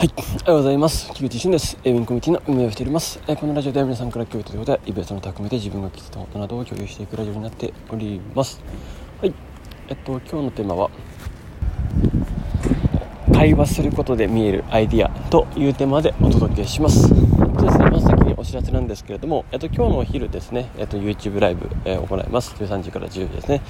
[0.00, 1.12] はい、おはようございます。
[1.12, 1.76] 菊池俊です。
[1.84, 3.20] ウィンコミュニティの運営をしております。
[3.28, 8.62] えこのラジオでは皆さんから共有ということで、イベントの匠で自分が気づいたことなどを共有していくラジオになっております。
[9.20, 9.34] はい、
[9.90, 10.90] えっと、今日のテーマは、
[13.34, 17.06] 会話することで見えるアイディアというテーマでお届けします。
[17.06, 22.54] そうですね、まず先にお知らせなんですけれども、えっと、今日のお昼ですね、えっと、YouTube ライブ、えー、行います。
[22.54, 23.60] 13時から10時ですね。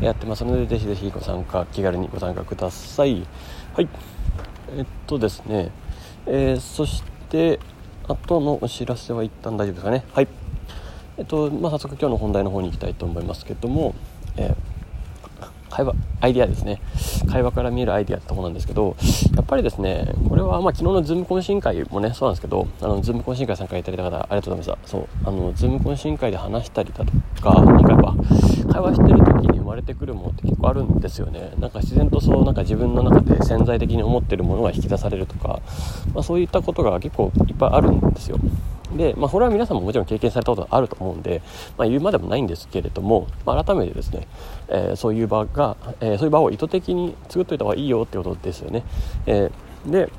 [0.00, 3.26] やってますので、ぜひぜひご参加、気軽にご参加ください。
[3.74, 3.88] はい。
[4.76, 5.70] えっとですね、
[6.26, 7.58] えー、そして
[8.08, 10.04] あとのお知らせは一旦大丈夫ですかね。
[10.12, 10.28] はい。
[11.18, 13.94] えっとまあ早速今日の本題の方に行きたいと思いますけども、
[14.36, 14.69] えー
[15.70, 16.80] 会話アイデアですね。
[17.30, 18.96] 会話から見えるアイディアってとこなんですけど
[19.34, 28.14] やっぱりですねこれはまあ昨日のズーム懇親会もねそうなんですけどあのズーム懇親会参加いただいた方ありがとうございましたそうあのズーム懇親会で話したりだとかなんかやっぱ
[28.72, 31.52] 会話してる時に生まれてくるものって結構あるんですよね。
[31.58, 35.60] なんか自然とそうなんか自分の中で潜在的に思ってるものが引き出されるとか、
[36.14, 38.38] まあ、そういったことが結構いっぱいあるんですよ。
[38.96, 41.42] で、まあ、これは皆さんももちろん経験されたことがあると思うんで、
[41.76, 44.26] まあ、言うまでもないんですけれども、まあ、改めてですね、
[44.68, 48.84] えー、そういう場が、えー、そういう場を意図的に作っておいた方がいいよってことですよね。
[49.26, 50.10] えー、で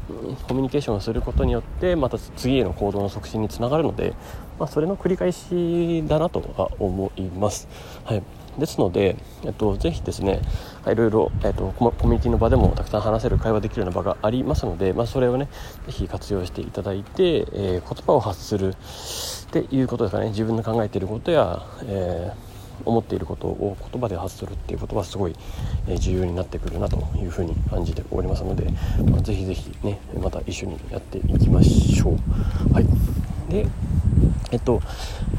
[0.47, 4.13] コミュニケーションをすることによってまた次への行動の促進につながるので、
[4.59, 7.67] まあ、それの繰り返しだなとは思います。
[8.05, 8.23] はい
[8.61, 10.39] ですので、えっと、ぜひですね、
[10.87, 15.49] いろいろ、えっと、コミュニティの場でもたくさん話せる、会話できるような場がありますので、まあ、それをね、
[15.87, 18.75] ぜひ活用していただいて、えー、言葉を発するっ
[19.51, 22.51] ていうことですかね、自分の考えていることや、えー
[22.85, 25.35] 思っていることを言葉で発するっていうことはすごい
[25.99, 28.67] 重要になってくるなというふうに感じておりますので、
[29.09, 32.73] まあ、ぜひぜひねまた一緒にやっていきましょう。
[32.73, 32.85] はい、
[33.49, 33.67] で
[34.51, 34.81] えっと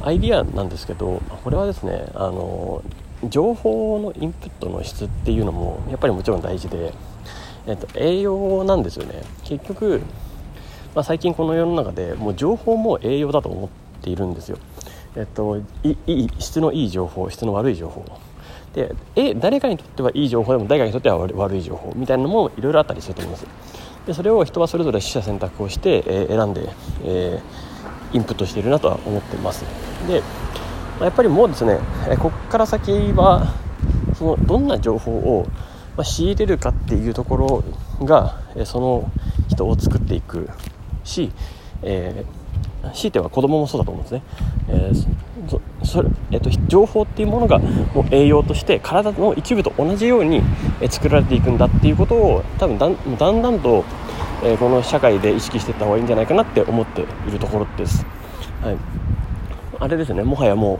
[0.02, 2.82] アイディアなんですけどこれはですねあの
[3.28, 6.92] 情報のインプットの質っていうのもやっぱりもちろん大事で、
[7.66, 9.22] えっと、栄養なんですよね。
[9.44, 10.02] 結局、
[10.94, 13.68] まあ、最近この世の中でもう情報も栄養だと思っ
[14.02, 14.58] ているんですよ、
[15.16, 18.04] えっと、いい質のいい情報質の悪い情報。
[18.74, 23.46] でえ誰かにとってはいい情報でも誰かにとっては悪い情報みたいなのもいろいろあったりすると思います。
[24.06, 26.68] でそれを人はそれぞれ取捨選択をして、えー、選んで、
[27.04, 29.64] えー、インプットしているなとは思ってます。
[30.08, 30.22] で
[31.00, 31.78] やっぱりもうですね
[32.18, 33.54] ここから先は
[34.14, 35.46] そのどんな情報を
[36.02, 37.64] 仕入れるかっていうところ
[38.04, 39.10] がその
[39.48, 40.48] 人を作っていく
[41.04, 41.30] し、
[41.82, 44.22] えー、強いては子供もそうだと思うんですね、
[44.68, 45.22] えー
[45.82, 50.40] それえーと、情報っていうものがもう栄養として体の一部と同じように
[50.88, 53.84] 作られていくんだっていうことを多分だんだんだんと、
[54.44, 58.06] えー、この社会で意識していった方がいいんじゃないかなって思っているところです。
[58.62, 59.11] はい
[59.82, 60.78] あれですねもはやもう、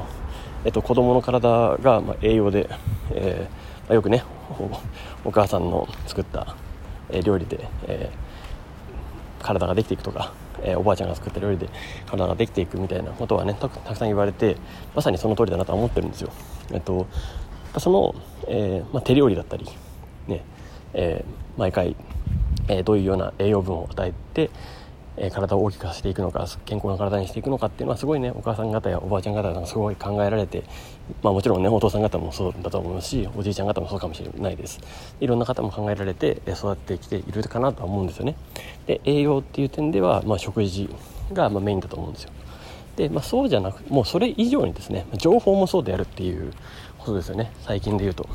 [0.65, 2.71] えっと、子供の体が、まあ、栄養で、
[3.11, 4.23] えーまあ、よくね
[5.25, 6.55] お母さんの作った、
[7.11, 11.69] えー、料理で、えー、体ができていくとか、えー、おばあちゃんが作った料理で
[12.07, 14.57] 体ができていくみたいなことはねたくさん言われて
[14.95, 16.31] まさにその通りだなとは思ってるんですよ。
[16.71, 17.09] えっと
[17.81, 18.15] その、
[18.47, 19.67] えーまあ、手料理だったり、
[20.29, 20.45] ね
[20.95, 21.97] えー、毎回、
[22.69, 24.51] えー、どういうような栄養分を与えて、
[25.17, 30.65] え体を大きくさせていくのか健康な体にしていくのかっていうのはすごいねお母さん方やおばあちゃん方がすごい考えられて、
[31.23, 34.81] まあ、もちろんねお父さん方もそうだと思いますしおじいちゃん方もそうかもしれないです。
[35.21, 38.37] いろんな方も考えられて育ってきているかなとは思うんですよね。
[38.87, 40.89] で栄養っていう点では、まあ、食事
[41.33, 42.31] がまメインだと思うんですよ。
[42.97, 46.53] で、まあ、そうじゃなくもうそれ以上にですね情報もそうであるっていう
[46.99, 47.53] ことですよね。
[47.61, 48.29] 最近で言うと、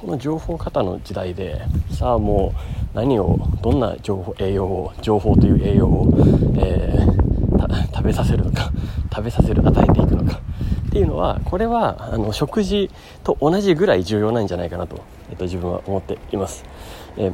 [0.00, 2.52] この情報型の時代でさあも
[2.92, 6.14] う何をどんな情報栄養を情報という栄養を、
[6.58, 8.70] えー、食べさせるのか
[9.10, 10.40] 食べさせる与えていくのか
[10.88, 12.90] っていうのはこれはあの食事
[13.24, 14.98] と同じぐらい重要なんじゃないかなと、
[15.30, 16.64] えっと、自分は思っています。
[17.16, 17.32] えー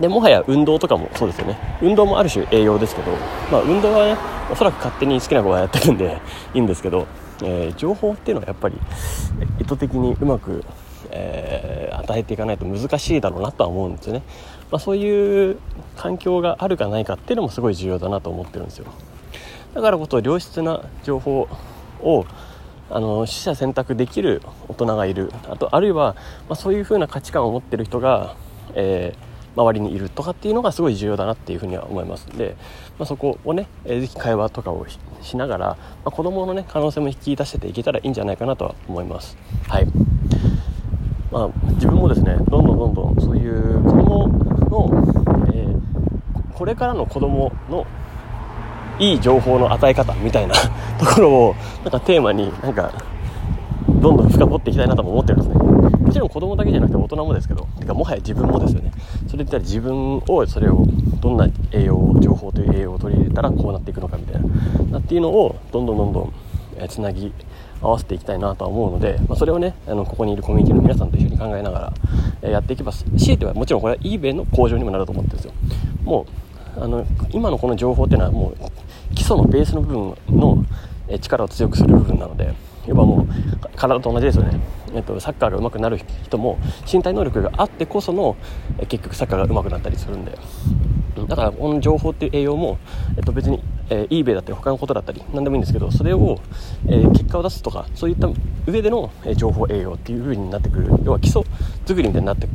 [0.00, 3.12] でもはや運動とかもそうですよね運動もある種栄養ですけど、
[3.52, 4.16] まあ、運動はね
[4.50, 6.18] おそらく勝手に好きな子がやってるんで
[6.52, 7.06] いいんですけど、
[7.44, 8.76] えー、情報っていうのはやっぱり
[9.60, 10.64] 意図的にうまく
[11.14, 14.22] えー、与えていかないと難しいだろうなとは思うんですよね、
[14.70, 15.58] まあ、そういう
[15.96, 18.86] 環境があるかないかっていうのもすごい重要だなと思ってるんですよ。
[19.74, 21.48] だからこそ良質な情報
[22.00, 22.26] を
[22.90, 25.32] あの取捨選択できる大人がいる。
[25.48, 26.14] あとあるいは、
[26.48, 28.36] まあ、そういう風な価値観を持ってる人が、
[28.74, 32.56] えー、周りにいるとかっていうのがすごい重要だなっていうふうには思いますんで、
[32.98, 34.86] まあ、そこをね、えー、ぜひ会話とかを
[35.22, 35.76] しながら、ま
[36.06, 39.36] あ、子供のね可能性も引き出していけたらいいんじゃないかなとは思います。
[39.68, 39.86] はい。
[41.34, 47.84] まあ、自分もですねどんどんどんどんそういう子供の、えー、これからの子供の
[49.00, 50.54] いい情報の与え方みたいな
[50.96, 52.92] ところをなんかテーマになんか
[53.88, 55.64] どんどん深掘っていきたいなとも思ってるんですね。
[55.64, 58.92] もちろん子供だけじゃなくて大人もですけどてかもはや自分もですよね。
[59.26, 60.86] それ言ったら自分をそれを
[61.20, 64.42] どんな栄養を情報という栄養を取り入れたらこうなっていくのかみたい
[64.92, 66.32] なっていうのをどんどんどんどん
[66.88, 67.32] つなぎ
[67.80, 71.92] 合わせていきたいなとは思うので、まあ、それをねあのここにいるコミュニティの皆さんと一緒に考えなが
[72.42, 75.52] ら、やっていけば強いてはもちろんこれは eBay の向上にもなると思ってるんですよ。
[76.02, 76.26] も
[76.76, 80.64] うあの今のこの情報っていうのはもう基礎のベースの部分の
[81.20, 82.52] 力を強くする部分なので
[82.86, 84.60] 要はもう体と同じですよね、
[84.94, 86.58] えっと、サッカーが上手くなる人も
[86.90, 88.36] 身体能力があってこその
[88.88, 90.36] 結局サッカーが上手くなったりするんで。
[91.28, 92.78] だからこの情報っていう栄養も、
[93.16, 96.40] えっと、別に、えー、eBay だったり他のことだったり何でもいいんですけどそれを、
[96.86, 98.28] えー、結果を出すとかそういった
[98.66, 100.88] 上での、え、情報栄養っていう風になってくる。
[101.04, 101.42] 要は基礎
[101.86, 102.48] 作りみたいになって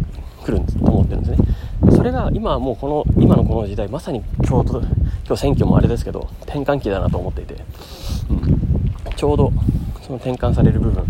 [0.43, 1.47] くると思ってるんですね。
[1.91, 7.55] それが今はもうこの今のこの時代まさに今日今日選挙もあれですけど転換期だなと思っていて、
[8.29, 9.51] うん、ちょうど
[10.01, 11.05] その転換される部分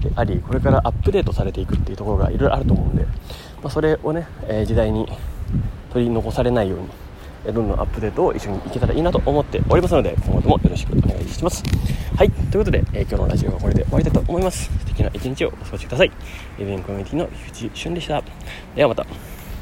[0.00, 3.10] でありこれからアップデートされていくっていうところがいろいろあると思うんで、ま
[3.64, 5.08] あ、それをね、えー、時代に
[5.92, 6.88] 取り残されないように
[7.52, 11.62] どんどんアップデートを一緒にいけたらいいなと思っておりますので今後ともよろしくお願いします。
[12.16, 14.64] はいということで、えー、今日のラジオはこれで終わりたいと思います。
[14.64, 16.12] 素敵な一日をお過ごしください。
[16.58, 18.22] エビンコミュニティの菊池俊でした。
[18.74, 19.33] ではまた。